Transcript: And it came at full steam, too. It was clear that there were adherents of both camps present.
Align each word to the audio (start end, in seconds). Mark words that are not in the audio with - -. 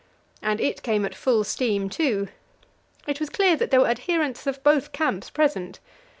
And 0.41 0.59
it 0.59 0.81
came 0.81 1.05
at 1.05 1.13
full 1.13 1.43
steam, 1.43 1.87
too. 1.87 2.29
It 3.05 3.19
was 3.19 3.29
clear 3.29 3.55
that 3.57 3.69
there 3.69 3.81
were 3.81 3.85
adherents 3.87 4.47
of 4.47 4.63
both 4.63 4.93
camps 4.93 5.29
present. 5.29 5.79